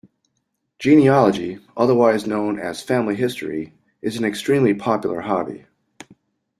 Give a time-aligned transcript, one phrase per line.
[0.79, 5.67] Genealogy, otherwise known as family history, is an extremely popular hobby